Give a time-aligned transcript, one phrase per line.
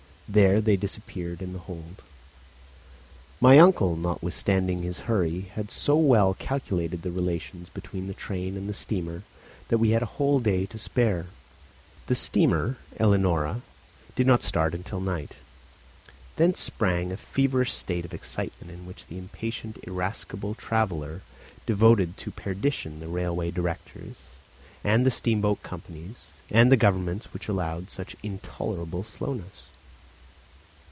[0.31, 2.01] There they disappeared in the hold.
[3.41, 8.69] My uncle, notwithstanding his hurry, had so well calculated the relations between the train and
[8.69, 9.23] the steamer
[9.67, 11.25] that we had a whole day to spare.
[12.07, 13.61] The steamer Ellenora,
[14.15, 15.39] did not start until night.
[16.37, 21.23] Thence sprang a feverish state of excitement in which the impatient irascible traveller
[21.65, 24.15] devoted to perdition the railway directors
[24.81, 29.63] and the steamboat companies and the governments which allowed such intolerable slowness.